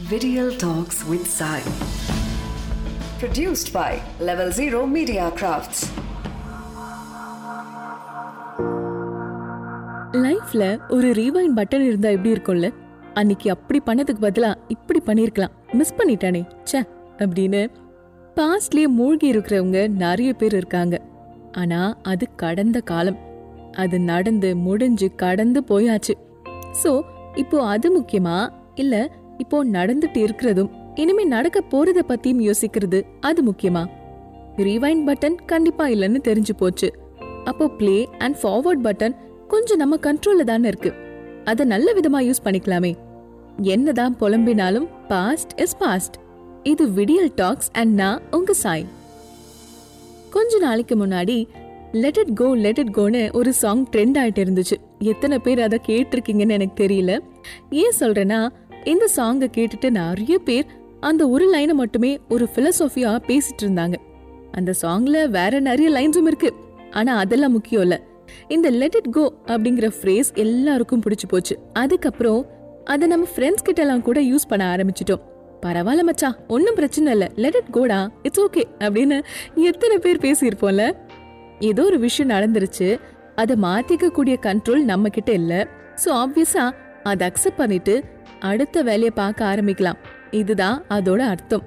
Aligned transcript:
Video 0.00 0.44
Talks 0.60 0.98
with 1.08 1.26
Sai. 1.38 1.60
Produced 3.20 3.68
by 3.74 3.98
Level 4.20 4.50
Zero 4.58 4.80
Media 4.94 5.24
Crafts. 5.38 5.80
லைஃப்ல 10.12 10.80
ஒரு 10.88 11.08
rewind 11.10 11.58
button 11.58 11.80
இருந்தா 11.80 12.08
எப்படி 12.08 12.32
இருக்கும்ல? 12.32 12.74
அன்னைக்கு 13.14 13.50
அப்படி 13.50 13.80
பண்ணதுக்கு 13.86 14.24
பதிலா 14.26 14.54
இப்படி 14.68 15.02
பண்ணிருக்கலாம். 15.06 15.50
மிஸ் 15.72 15.94
பண்ணிட்டானே. 15.94 16.42
ச்சே 16.72 16.82
அப்படின்னு 17.18 17.70
பாஸ்ட்லயே 18.36 18.86
மூழ்கி 18.86 19.32
இருக்கிறவங்க 19.32 19.88
நிறைய 19.88 20.32
பேர் 20.32 20.54
இருக்காங்க. 20.54 21.00
ஆனா 21.52 21.96
அது 22.02 22.28
கடந்த 22.36 22.80
காலம். 22.80 23.18
அது 23.72 24.00
நடந்து 24.00 24.56
முடிஞ்சு 24.56 25.14
கடந்து 25.14 25.62
போயாச்சு. 25.68 26.16
ஸோ 26.84 27.02
இப்போ 27.34 27.66
அது 27.66 28.00
முக்கியமா? 28.00 28.48
இல்லை 28.74 29.10
இப்போ 29.42 29.58
நடந்துட்டு 29.64 30.18
இருக்கிறதும் 30.26 30.70
இனிமே 30.94 31.24
நடக்க 31.24 31.58
போறத 31.70 32.00
பத்தியும் 32.08 32.42
யோசிக்கிறது 32.48 32.98
அது 33.20 33.40
முக்கியமா? 33.50 33.82
ரீவைண்ட் 34.56 35.04
பட்டன் 35.08 35.36
கண்டிப்பா 35.46 35.84
இல்லைன்னு 35.86 36.20
தெரிஞ்சு 36.28 36.54
போச்சு. 36.56 36.88
அப்போ 37.44 37.66
ப்ளே 37.78 37.96
அண்ட் 38.18 38.36
ஃபார்வர்ட் 38.42 38.84
பட்டன் 38.86 39.14
கொஞ்சம் 39.48 39.80
நம்ம 39.82 39.96
கண்ட்ரோல்ல 39.96 40.44
தானே 40.50 40.68
இருக்கு. 40.68 40.92
அதை 41.44 41.64
நல்ல 41.66 41.88
விதமா 41.92 42.20
யூஸ் 42.26 42.44
பண்ணிக்கலாமே. 42.44 42.92
என்னதான் 43.72 44.14
புலம்பினாலும் 44.20 44.88
பாஸ்ட் 45.08 45.54
இஸ் 45.60 45.76
பாஸ்ட் 45.76 46.14
இது 46.62 46.84
விடியல் 46.88 47.32
டாக்ஸ் 47.34 47.70
அண்ட் 47.72 47.94
நான் 47.94 48.22
உங்க 48.30 48.52
சாய். 48.64 48.86
கொஞ்ச 50.30 50.58
நாளைக்கு 50.58 50.94
முன்னாடி 50.96 51.36
let 52.02 52.16
it 52.16 52.34
go 52.34 52.46
let 52.56 52.78
it 52.78 52.94
கோன்னு 52.96 53.22
ஒரு 53.32 53.50
சாங் 53.52 53.82
ட்ரெண்ட் 53.92 54.18
ஆயிட்டு 54.20 54.42
இருந்துச்சு. 54.44 54.76
எத்தனை 55.10 55.36
பேர் 55.38 55.60
அதை 55.60 55.78
கேட்டிருக்கீங்கன்னு 55.86 56.56
எனக்கு 56.58 56.78
தெரியல. 56.84 57.12
ஏன் 57.82 57.98
சொல்றேன்னா 58.00 58.40
இந்த 58.84 59.08
சாங்கை 59.16 59.48
கேட்டுட்டு 59.56 59.90
நிறைய 59.90 60.38
பேர் 60.38 60.66
அந்த 61.00 61.28
ஒரு 61.28 61.54
லைனை 61.54 61.72
மட்டுமே 61.72 62.20
ஒரு 62.28 62.48
பிலசோஃபியா 62.54 63.10
பேசிட்டு 63.26 63.62
இருந்தாங்க. 63.62 63.94
அந்த 64.52 64.74
சாங்ல 64.82 65.28
வேற 65.28 65.60
நிறைய 65.60 65.90
லைன்ஸும் 65.90 66.26
இருக்கு. 66.26 66.54
ஆனா 66.90 67.16
அதெல்லாம் 67.16 67.52
முக்கியம் 67.52 67.82
இல்ல. 67.82 68.00
இந்த 68.48 68.70
லெட் 68.70 68.94
இட் 68.94 69.12
கோ 69.12 69.32
அப்படிங்கிற 69.46 69.90
ஃப்ரேஸ் 70.00 70.34
எல்லாருக்கும் 70.34 71.02
பிடிச்சு 71.02 71.28
போச்சு. 71.28 71.58
அதுக்கப்புறம் 71.72 72.46
அதை 72.84 73.08
நம்ம 73.08 73.26
ஃப்ரெண்ட்ஸ் 73.36 73.62
கிட்ட 73.62 73.82
எல்லாம் 73.82 74.02
கூட 74.02 74.20
யூஸ் 74.20 74.48
பண்ண 74.48 74.76
ஆரம்பிச்சிட்டோம். 74.76 75.20
பரவாயில்ல 75.62 76.10
மச்சா 76.10 76.36
ஒன்றும் 76.48 76.74
பிரச்சனை 76.74 77.12
இல்லை. 77.12 77.28
லெட் 77.36 77.54
இட் 77.54 77.70
கோடா 77.70 78.10
இட்ஸ் 78.22 78.40
ஓகே 78.40 78.64
அப்படின்னு 78.78 79.22
எத்தனை 79.54 79.98
பேர் 79.98 80.18
பேசியிருப்போம்ல. 80.18 80.96
ஏதோ 81.58 81.84
ஒரு 81.84 81.98
விஷயம் 81.98 82.30
நடந்துருச்சு. 82.30 83.00
அதை 83.36 83.56
மாத்திக்க 83.62 84.08
கூடிய 84.08 84.38
கண்ட்ரோல் 84.42 84.82
நம்ம 84.82 85.08
கிட்ட 85.08 85.32
இல்ல. 85.32 85.68
சோ 86.04 86.08
ஆப்வியஸா 86.08 86.70
அதை 87.02 87.28
அக்செப்ட் 87.28 87.56
பண்ணிட்டு 87.56 88.04
அடுத்த 88.42 88.82
வேலையை 88.82 89.10
பார்க்க 89.10 89.44
ஆரம்பிக்கலாம். 89.44 89.98
இதுதான் 90.30 90.78
அதோட 90.90 91.18
அர்த்தம். 91.18 91.64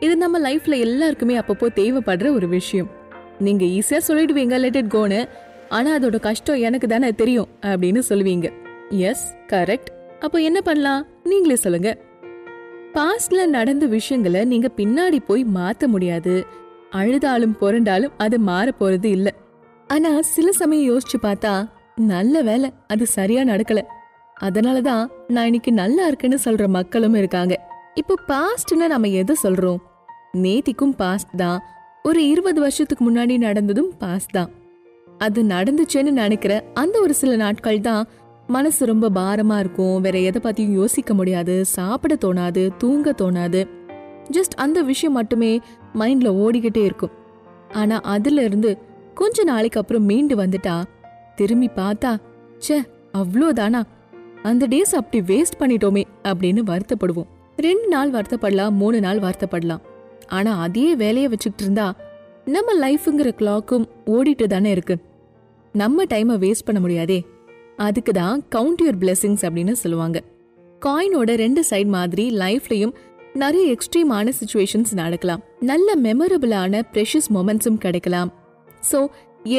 இது 0.00 0.14
நம்ம 0.16 0.38
லைஃப்ல 0.40 0.78
எல்லாருக்குமே 0.78 1.34
அப்பப்போ 1.38 1.68
தேவைப்படுற 1.74 2.28
ஒரு 2.34 2.48
விஷயம். 2.48 2.90
நீங்க 3.38 3.64
ஈஸியா 3.64 4.00
சொல்லிடுவீங்க 4.08 4.56
லெட் 4.58 4.76
இட் 4.76 4.94
கோனு 4.94 5.28
ஆனா 5.68 5.90
அதோட 5.98 6.18
கஷ்டம் 6.20 6.64
எனக்கு 6.68 6.86
தானே 6.88 7.10
தெரியும் 7.12 7.48
அப்படின்னு 7.62 8.02
சொல்லுவீங்க. 8.08 8.48
எஸ் 8.88 9.26
கரெக்ட் 9.46 9.90
அப்போ 10.20 10.38
என்ன 10.38 10.60
பண்ணலாம்? 10.60 11.06
நீங்களே 11.24 11.56
சொல்லுங்க. 11.56 11.90
பாஸ்ட்ல 12.94 13.46
நடந்த 13.46 13.86
விஷயங்களை 13.86 14.44
நீங்க 14.44 14.68
பின்னாடி 14.76 15.18
போய் 15.26 15.44
மாத்த 15.54 15.86
முடியாது. 15.86 16.34
அழுதாலும் 16.92 17.56
புரண்டாலும் 17.60 18.16
அது 18.18 18.38
மாற 18.38 18.72
போறது 18.80 19.10
இல்ல. 19.16 19.28
ஆனா 19.86 20.10
சில 20.34 20.52
சமயம் 20.52 20.88
யோசிச்சு 20.90 21.18
பார்த்தா 21.22 21.54
நல்ல 21.96 22.42
வேலை 22.42 22.68
அது 22.86 23.06
சரியா 23.06 23.42
நடக்கல. 23.42 23.80
அதனால 24.46 24.80
தான் 24.80 25.04
நான் 25.28 25.48
இன்னைக்கு 25.50 25.72
நல்லா 25.72 26.04
இருக்குன்னு 26.06 26.38
சொல்ற 26.44 26.64
மக்களும் 26.76 27.14
இருக்காங்க. 27.14 27.54
இப்போ 27.94 28.14
பாஸ்ட்னா 28.28 28.86
நம்ம 28.86 29.08
எதை 29.20 29.34
சொல்றோம்? 29.42 29.80
நேத்திக்கும் 30.36 30.94
பாஸ்ட் 31.02 31.34
தான். 31.36 31.60
ஒரு 32.02 32.20
இருபது 32.28 32.60
வருஷத்துக்கு 32.60 33.04
முன்னாடி 33.08 33.34
நடந்ததும் 33.38 33.90
பாஸ்ட் 33.98 34.30
தான். 34.30 34.50
அது 35.18 35.40
நடந்துச்சுன்னு 35.44 36.12
நினைக்கிற 36.20 36.52
அந்த 36.74 36.96
ஒரு 37.00 37.14
சில 37.14 37.36
நாட்கள் 37.36 37.80
தான் 37.80 38.08
மனசு 38.46 38.86
ரொம்ப 38.86 39.06
பாரமா 39.18 39.58
இருக்கும். 39.58 40.00
வேற 40.00 40.16
எதை 40.18 40.40
பத்தியும் 40.44 40.78
யோசிக்க 40.80 41.14
முடியாது. 41.14 41.54
சாப்பிட 41.76 42.14
தோணாது 42.24 42.62
தூங்க 42.78 43.14
தோணாது. 43.22 43.60
ஜஸ்ட் 44.30 44.56
அந்த 44.56 44.78
விஷயம் 44.82 45.12
மட்டுமே 45.12 45.52
மைண்ட்ல 45.94 46.30
ஓடிக்கிட்டே 46.42 46.84
இருக்கும். 46.84 47.14
ஆனா 47.72 47.96
அதுல 48.14 48.42
இருந்து 48.42 48.70
கொஞ்ச 49.14 49.44
நாளைக்கு 49.44 49.80
அப்புறம் 49.80 50.04
மீண்டு 50.04 50.36
வந்துட்டா. 50.36 50.76
திரும்பி 51.36 51.68
பார்த்தா 51.76 52.12
ச்சே 52.64 52.78
அவ்வளோதானா? 53.20 53.82
அந்த 54.50 54.66
டேஸ் 54.72 54.94
அப்படி 55.00 55.18
வேஸ்ட் 55.30 55.60
பண்ணிட்டோமே 55.60 56.02
அப்படின்னு 56.30 56.62
வருத்தப்படுவோம். 56.70 57.28
ரெண்டு 57.66 57.88
நாள் 57.88 58.10
வருத்தப்படலாம் 58.10 58.76
மூணு 58.80 59.00
நாள் 59.00 59.20
வருத்தப்படலாம். 59.24 59.82
ஆனா 60.36 60.52
அதே 60.66 60.86
வேலையை 61.02 61.28
வச்சுக்கிட்டு 61.32 61.64
இருந்தா 61.64 61.86
நம்ம 62.54 62.74
லைஃப்ங்கிற 62.84 63.30
கிளாக்கும் 63.40 63.84
ஓடிட்டு 64.14 64.46
தானே 64.46 64.70
இருக்கு. 64.70 64.94
நம்ம 65.74 66.04
டைமை 66.04 66.36
வேஸ்ட் 66.44 66.66
பண்ண 66.68 66.80
முடியாதே. 66.80 67.18
அதுக்கு 67.86 68.12
தான் 68.12 68.42
கவுண்ட் 68.54 68.82
யுவர் 68.84 68.98
பிளெஸிங்ஸ் 69.02 69.44
அப்படின்னு 69.46 69.74
சொல்லுவாங்க. 69.82 70.18
காயினோட 70.82 71.30
ரெண்டு 71.44 71.60
சைட் 71.70 71.90
மாதிரி 71.96 72.24
லைஃப்லையும் 72.42 72.94
நிறைய 73.42 73.64
எக்ஸ்ட்ரீமான 73.74 74.32
சுச்சுவேஷன்ஸ் 74.38 74.92
நடக்கலாம். 75.00 75.42
நல்ல 75.70 75.94
மெமரபிளான 76.06 76.82
ப்ரெஷஸ் 76.94 77.28
மொமெண்ட்ஸும் 77.36 77.82
கிடைக்கலாம். 77.84 78.32
ஸோ 78.90 78.98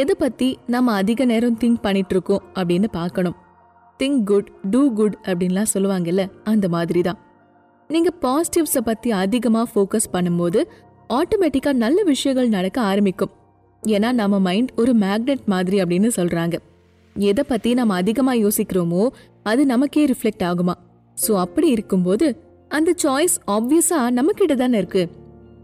எதை 0.01 0.15
பத்தி 0.23 0.49
நம்ம 0.73 0.93
அதிக 1.01 1.25
நேரம் 1.31 1.57
திங்க் 1.61 1.81
பண்ணிட்டு 1.85 2.13
இருக்கோம் 2.15 2.43
அப்படின்னு 2.59 2.89
பார்க்கணும். 2.99 3.37
திங்க் 4.03 4.23
குட் 4.31 4.49
டூ 4.71 4.81
குட் 4.99 5.17
அப்படின்லாம் 5.27 5.69
சொல்லுவாங்கல்ல 5.73 6.23
அந்த 6.51 6.65
மாதிரி 6.75 7.01
தான் 7.07 7.19
நீங்கள் 7.89 8.15
பாசிட்டிவ்ஸை 8.23 8.81
பத்தி 8.89 9.09
அதிகமாக 9.23 9.67
ஃபோக்கஸ் 9.71 10.07
பண்ணும்போது 10.15 10.59
ஆட்டோமேட்டிக்கா 11.17 11.71
நல்ல 11.83 11.99
விஷயங்கள் 12.03 12.53
நடக்க 12.55 12.77
ஆரம்பிக்கும். 12.81 13.31
ஏன்னா 13.83 14.09
நம்ம 14.19 14.35
மைண்ட் 14.47 14.71
ஒரு 14.81 14.91
மேக்னெட் 15.03 15.43
மாதிரி 15.53 15.77
அப்படின்னு 15.83 16.09
சொல்றாங்க. 16.17 16.55
எதை 17.15 17.43
பத்தி 17.51 17.71
நம்ம 17.79 17.95
அதிகமா 18.01 18.33
யோசிக்கிறோமோ 18.43 19.03
அது 19.51 19.61
நமக்கே 19.71 20.03
ரிஃப்ளெக்ட் 20.11 20.45
ஆகுமா? 20.49 20.75
ஸோ 21.17 21.31
அப்படி 21.45 21.67
இருக்கும்போது 21.75 22.27
அந்த 22.77 22.91
சாய்ஸ் 23.03 23.35
ஆப்வியஸா 23.55 23.99
நம்மக்கிட்ட 24.17 24.55
தானே 24.63 24.77
இருக்கு. 24.83 25.03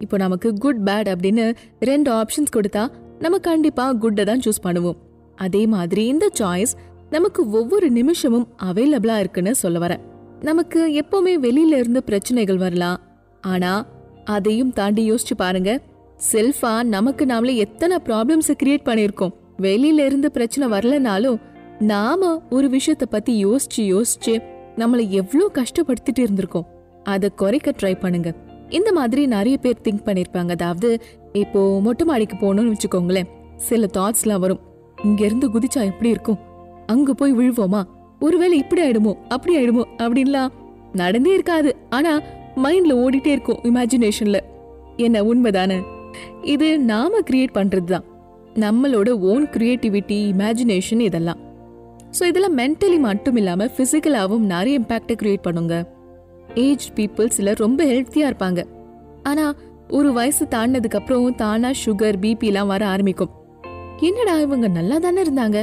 இப்போ 0.05 0.17
நமக்கு 0.25 0.49
குட் 0.65 0.83
பேட் 0.89 1.11
அப்படின்னு 1.13 1.45
ரெண்டு 1.91 2.11
ஆப்ஷன்ஸ் 2.21 2.55
கொடுத்தா 2.57 2.83
நம்ம 3.25 3.39
கண்டிப்பா 3.49 3.85
குட்டை 4.03 4.25
தான் 4.31 4.43
சூஸ் 4.45 4.65
பண்ணுவோம். 4.67 4.99
அதே 5.37 5.63
மாதிரி 5.73 6.03
இந்த 6.13 6.25
சாய்ஸ் 6.39 6.75
நமக்கு 7.09 7.49
ஒவ்வொரு 7.49 7.89
நிமிஷமும் 7.89 8.47
அவைலபிளா 8.63 9.19
இருக்குன்னு 9.19 9.55
சொல்ல 9.55 9.87
வரேன். 9.87 9.99
நமக்கு 10.41 10.79
எப்பவுமே 10.87 11.33
வெளியில 11.45 11.77
இருந்து 11.81 12.03
பிரச்சனைகள் 12.03 12.57
வரலாம். 12.57 12.99
ஆனா 13.41 13.85
அதையும் 14.25 14.73
தாண்டி 14.73 15.11
யோசிச்சு 15.11 15.35
பாருங்க. 15.37 15.81
செல்ஃபா 16.31 16.83
நமக்கு 16.83 17.25
நாமளே 17.25 17.55
எத்தனை 17.55 17.97
ப்ராப்ளம்ஸ் 18.05 18.51
கிரியேட் 18.63 18.85
பண்ணியிருக்கோம். 18.85 19.33
வெளியில 19.61 20.05
இருந்து 20.05 20.31
பிரச்சனை 20.31 20.79
வரலனாலும் 20.79 21.41
நாம 21.79 22.41
ஒரு 22.49 22.67
விஷயத்த 22.67 23.05
பத்தி 23.09 23.45
யோசிச்சு 23.45 23.77
யோசிச்சு 23.77 24.41
நம்மள 24.75 25.09
எவ்வளோ 25.09 25.51
கஷ்டப்படுத்திட்டு 25.53 26.19
இருந்திருக்கோம். 26.19 26.67
அதை 27.03 27.31
குறைக்க 27.35 27.73
ட்ரை 27.81 27.99
பண்ணுங்க. 27.99 28.33
இந்த 28.69 28.91
மாதிரி 28.91 29.25
நிறைய 29.25 29.57
பேர் 29.57 29.81
திங்க் 29.83 30.05
பண்ணிருப்பாங்க 30.05 30.49
அதாவது 30.49 31.01
இப்போ 31.33 31.81
மொட்டை 31.81 32.05
மாடிக்கு 32.05 32.35
போகணும்னு 32.35 32.73
வச்சுக்கோங்களேன். 32.73 33.29
சில 33.55 33.87
தாட்ஸ்லாம் 33.93 34.39
வரும். 34.39 34.59
இங்க 35.03 35.25
இருந்து 35.25 35.47
குதிச்சா 35.49 35.83
எப்படி 35.85 36.09
இருக்கும்? 36.09 36.47
அங்க 36.89 37.13
போய் 37.13 37.33
விழுவோமா? 37.33 37.81
ஒருவேளை 38.19 38.57
இப்படி 38.57 38.81
ஆயிடுமோ? 38.81 39.13
அப்படி 39.27 39.53
ஆயிடுமோ? 39.57 39.83
அப்படின்லாம் 39.97 40.53
நடந்தே 40.93 41.33
இருக்காது. 41.33 41.75
ஆனா 41.89 42.21
மைண்ட்ல 42.63 42.93
ஓடிட்டே 43.03 43.27
இருக்கும் 43.27 43.59
இமேஜினேஷன்ல 43.63 44.39
என்ன 44.97 45.21
உண்மைதானே? 45.21 45.77
இது 46.41 46.79
நாம 46.79 47.19
கிரியேட் 47.31 47.57
பண்றதுதான். 47.57 48.05
நம்மளோட 48.53 49.09
ஓன் 49.31 49.45
கிரியேட்டிவிட்டி 49.45 50.17
இமேஜினேஷன் 50.33 50.99
இதெல்லாம். 50.99 51.39
ஸோ 52.19 52.23
இதெல்லாம் 52.23 52.57
மென்டலி 52.57 52.99
மட்டும் 52.99 53.35
இல்லாம 53.35 53.65
ஃபிசிக்கலாகவும் 53.65 54.49
நிறைய 54.53 54.79
இம்பேக்டை 54.79 55.15
கிரியேட் 55.21 55.45
பண்ணுங்க. 55.47 55.75
ஏஜ் 56.55 56.87
பீப்புள் 56.95 57.27
சிலர் 57.27 57.57
ரொம்ப 57.57 57.83
ஹெல்த்தியா 57.83 58.29
இருப்பாங்க. 58.31 58.61
ஆனா 59.23 59.45
ஒரு 59.89 60.09
வயசு 60.13 60.45
தாண்டினதுக்கப்புறம் 60.45 61.35
தானாக 61.35 61.35
தானா 61.35 61.69
சுகர் 61.85 62.17
பிபிலாம் 62.21 62.71
வர 62.73 62.87
ஆரம்பிக்கும். 62.87 63.33
என்னடா 63.99 64.33
இவங்க 64.39 64.67
நல்லா 64.67 64.97
தானே 64.97 65.21
இருந்தாங்க? 65.21 65.59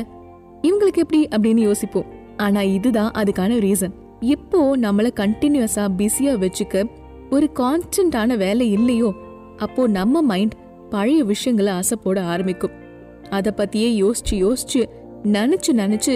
இவங்களுக்கு 0.66 0.96
எப்படி 0.96 1.28
அப்படின்னு 1.36 1.62
யோசிப்போம். 1.68 2.06
ஆனா 2.36 2.62
இதுதான் 2.62 3.10
அதுக்கான 3.10 3.52
ரீசன் 3.66 3.94
இப்போ 4.20 4.76
நம்மள 4.76 5.08
கண்டினியூஸா 5.20 5.84
பிஸியா 5.98 6.32
வச்சுக்க 6.44 6.84
ஒரு 7.30 7.50
கான்ஸ்டன்டான 7.54 8.36
வேலை 8.36 8.72
இல்லையோ 8.72 9.14
அப்போ 9.56 9.86
நம்ம 9.86 10.22
மைண்ட் 10.22 10.54
பழைய 10.90 11.24
விஷயங்களை 11.24 11.72
ஆசைப்போட 11.72 12.18
ஆரம்பிக்கும். 12.24 12.74
அத 13.30 13.54
பத்தியே 13.56 13.88
யோசிச்சு 14.02 14.34
யோசிச்சு 14.34 14.82
நினைச்சு 15.24 15.70
நினைச்சு 15.72 16.14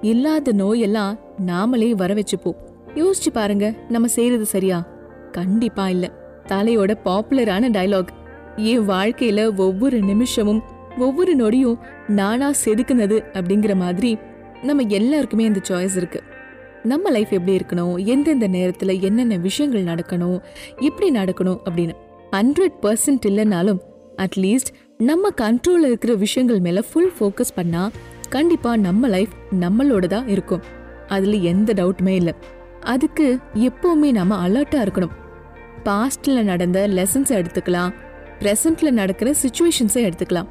இல்லாத 0.00 0.52
நோயெல்லாம் 0.52 1.18
நாமளே 1.46 1.90
வர 1.90 2.14
வச்சுப்போம். 2.14 2.58
யோசிச்சு 2.94 3.30
பாருங்க 3.32 3.66
நம்ம 3.88 4.08
செய்யறது 4.08 4.46
சரியா? 4.46 4.78
கண்டிப்பா 5.32 5.88
இல்ல. 5.88 6.06
தலையோட 6.46 6.92
பாப்புலரான 7.04 7.70
டயலாக் 7.70 8.12
என் 8.56 8.88
வாழ்க்கையில 8.88 9.56
ஒவ்வொரு 9.56 10.00
நிமிஷமும் 10.00 10.62
ஒவ்வொரு 10.98 11.36
நொடியும் 11.36 11.78
நானா 12.08 12.50
செதுக்குனது 12.64 13.24
அப்படிங்கிற 13.32 13.74
மாதிரி 13.74 14.18
நம்ம 14.62 14.82
எல்லாருக்குமே 14.82 15.44
இந்த 15.44 15.60
சாய்ஸ் 15.68 15.96
இருக்கு. 15.96 16.22
நம்ம 16.82 17.10
லைஃப் 17.10 17.28
எப்படி 17.30 17.56
இருக்கணும்? 17.56 18.04
எந்தெந்த 18.04 18.46
நேரத்தில் 18.46 19.00
என்னென்ன 19.00 19.36
விஷயங்கள் 19.36 19.94
நடக்கணும்? 19.94 20.40
எப்படி 20.78 21.10
நடக்கணும் 21.10 21.58
அப்படின்னு 21.64 21.92
ஹண்ட்ரட் 22.32 22.72
பர்சன்ட் 22.82 23.26
இல்லைனாலும் 23.26 23.78
அட்லீஸ்ட் 24.16 24.74
நம்ம 24.98 25.28
கண்ட்ரோலில் 25.40 25.86
இருக்கிற 25.86 26.14
விஷயங்கள் 26.14 26.60
மேலே 26.60 26.82
ஃபுல் 26.92 27.12
ஃபோக்கஸ் 27.20 27.56
பண்ணால் 27.56 27.90
கண்டிப்பாக 28.28 28.76
நம்ம 28.76 29.08
லைஃப் 29.08 29.28
நம்மளோட 29.60 30.06
தான் 30.06 30.28
இருக்கும். 30.28 30.62
அதில் 31.06 31.42
எந்த 31.42 31.72
டவுட்டுமே 31.72 32.08
இல்லை. 32.08 32.34
அதுக்கு 32.80 33.38
எப்போவுமே 33.54 34.12
நம்ம 34.12 34.48
அலர்ட்டாக 34.48 34.88
இருக்கணும். 34.88 35.10
பாஸ்டில் 35.84 36.42
நடந்த 36.42 36.88
லெசன்ஸை 36.88 37.44
எடுத்துக்கலாம். 37.44 37.94
ப்ரெசண்ட்டில் 38.38 38.90
நடக்கிற 38.90 39.34
சுச்சுவேஷன்ஸை 39.42 40.12
எடுத்துக்கலாம். 40.12 40.46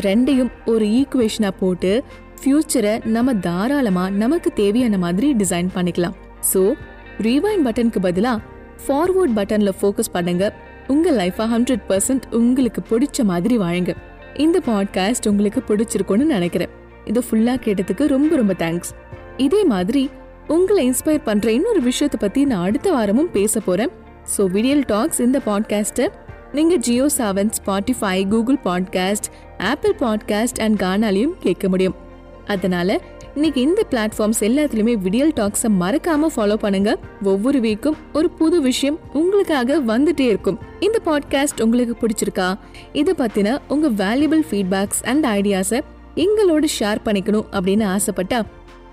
ரெண்டையும் 0.00 0.50
ஒரு 0.66 0.84
ஈக்குவேஷனாக 1.00 1.54
போட்டு 1.60 2.04
ஃப்யூச்சரை 2.40 3.06
நம்ம 3.06 3.34
தாராளமாக 3.34 4.10
நமக்கு 4.22 4.52
தேவையான 4.52 4.98
மாதிரி 4.98 5.28
டிசைன் 5.34 5.70
பண்ணிக்கலாம். 5.76 6.16
ஸோ 6.52 6.62
ரீவைன் 7.26 7.64
பட்டனுக்கு 7.66 8.00
பதிலாக 8.00 8.42
ஃபார்வர்ட் 8.86 9.36
பட்டனில் 9.38 9.76
ஃபோக்கஸ் 9.80 10.12
பண்ணுங்க. 10.12 10.52
உங்கள் 10.86 11.16
லைஃபை 11.16 11.46
ஹண்ட்ரட் 11.54 11.84
பர்சன்ட் 11.88 12.26
உங்களுக்கு 12.32 12.82
பிடிச்ச 12.90 13.24
மாதிரி 13.24 13.58
வாழுங்க. 13.58 13.92
இந்த 14.44 14.60
பாட்காஸ்ட் 14.66 15.28
உங்களுக்கு 15.28 15.62
பிடிச்சிருக்கும்னு 15.68 16.26
நினைக்கிறேன். 16.36 16.72
இதை 17.04 17.22
ஃபுல்லாக 17.28 17.58
கேட்டதுக்கு 17.66 18.06
ரொம்ப 18.06 18.36
ரொம்ப 18.36 18.54
தேங்க்ஸ் 18.58 18.92
இதே 19.36 19.64
மாதிரி 19.64 20.10
உங்களை 20.48 20.90
இன்ஸ்பயர் 20.90 21.24
பண்ற 21.24 21.52
இன்னொரு 21.52 21.80
விஷயத்தை 21.80 22.18
பத்தி 22.20 22.44
நான் 22.44 22.66
அடுத்த 22.66 22.92
வாரமும் 22.92 23.30
பேச 23.30 23.60
போறேன். 23.60 23.92
ஸோ 24.36 24.44
விடியல் 24.50 24.84
டாக்ஸ் 24.86 25.20
இந்த 25.20 25.40
பாட்காஸ்ட்டை 25.46 26.06
நீங்க 26.52 26.76
Jio 26.76 27.06
seven 27.18 27.50
Spotify 27.66 28.28
Google 28.28 28.58
podcast 28.64 29.28
Apple 29.58 29.94
podcast 29.94 30.60
and 30.60 30.82
கானாலையும் 30.82 31.32
கேட்க 31.38 31.68
முடியும். 31.68 31.94
அதனால 32.46 33.00
இன்னைக்கு 33.34 33.60
இந்த 33.60 33.82
பிளாட்ஃபார்ம்ஸ் 33.90 34.40
எல்லாத்துலேயுமே 34.40 34.94
விடியல் 34.94 35.32
டாக்ஸை 35.36 35.68
மறக்காம 35.80 36.26
ஃபாலோ 36.36 36.54
பண்ணுங்க. 36.54 36.98
ஒவ்வொரு 37.22 37.60
வீக்கும் 37.60 37.96
ஒரு 38.12 38.30
புது 38.30 38.60
விஷயம் 38.60 38.98
உங்களுக்காக 39.12 39.80
வந்துட்டே 39.80 40.20
இருக்கும். 40.20 40.58
இந்த 40.80 41.00
பாட்காஸ்ட் 41.04 41.62
உங்களுக்கு 41.62 42.06
பிடிச்சிருக்கா? 42.06 42.58
இதை 42.92 43.14
பத்தின 43.18 43.58
உங்க 43.68 43.88
வேல்யூபிள் 43.88 44.42
ஃபீட்பேக்ஸ் 44.50 45.04
அண்ட் 45.04 45.26
ஐடியாஸை 45.26 45.80
எங்களோட 46.14 46.64
ஷேர் 46.78 46.98
பண்ணிக்கணும் 47.04 47.44
அப்படின்னு 47.52 47.96
ஆசைப்பட்டா 47.96 48.42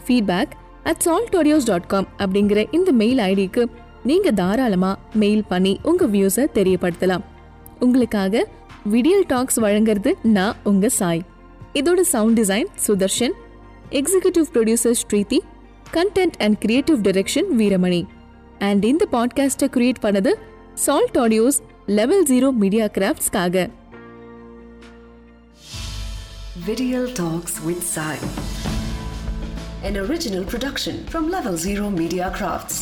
feedback 0.08 0.52
at 0.84 0.98
salt 0.98 1.36
audios 1.36 1.66
dot 1.66 1.88
com 1.88 2.08
அப்படிங்கிற 2.18 2.68
இந்த 2.72 2.92
மெயில் 2.92 3.18
ஐடிக்கு 3.18 3.66
நீங்க 4.04 4.32
தாராளமா 4.32 4.98
மெயில் 5.14 5.44
பண்ணி 5.48 5.80
உங்க 5.84 6.06
வியூஸை 6.06 6.48
தெரியப்படுத்தலாம். 6.54 7.24
உங்களுக்காக 7.84 8.44
விடியல் 8.92 9.28
டாக்ஸ் 9.28 9.60
வழங்குறது 9.66 10.12
நான் 10.34 10.58
உங்க 10.64 10.90
சாய் 10.98 11.22
இதோட 11.74 12.02
sound 12.14 12.40
design 12.40 12.70
Sudarshan 12.86 13.36
executive 14.00 14.48
producer 14.54 14.98
Srithi 15.04 15.40
content 15.94 16.38
and 16.46 16.58
creative 16.60 17.00
direction 17.08 17.50
Veeramani 17.60 18.02
and 18.62 18.84
இந்த 18.86 19.06
பாட்காஸ்ட்டை 19.12 19.70
கிரியேட் 19.76 20.04
பண்ணது 20.06 20.34
salt 20.86 21.18
audios 21.18 21.60
level 22.00 22.26
zero 22.32 22.52
media 22.64 22.88
கிராஃப்ட்ஸ்க்காக 22.98 23.66
Video 26.64 27.00
Talks 27.12 27.54
with 27.60 27.84
Sai. 27.86 28.16
An 29.84 29.98
original 29.98 30.44
production 30.46 31.06
from 31.06 31.30
Level 31.30 31.58
Zero 31.58 31.90
Media 31.92 32.28
Crafts. 32.32 32.78